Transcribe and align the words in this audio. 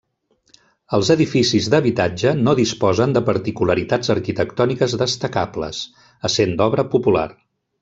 Els 0.97 1.09
edificis 1.15 1.67
d'habitatge 1.73 2.31
no 2.47 2.55
disposen 2.61 3.13
de 3.17 3.23
particularitats 3.29 4.13
arquitectòniques 4.15 4.97
destacables, 5.05 5.83
essent 6.33 6.57
d'obra 6.63 6.91
popular. 6.97 7.31